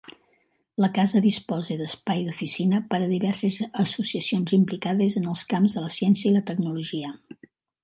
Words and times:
La 0.83 0.87
casa 0.93 1.19
disposa 1.25 1.77
d'espai 1.81 2.23
d'oficina 2.29 2.79
per 2.95 2.99
a 3.01 3.11
diverses 3.13 3.59
associacions 3.85 4.55
implicades 4.59 5.21
en 5.23 5.31
els 5.35 5.47
camps 5.55 5.77
de 5.79 5.87
les 5.87 6.01
ciència 6.01 6.31
i 6.31 6.35
la 6.41 6.45
tecnologia. 6.51 7.17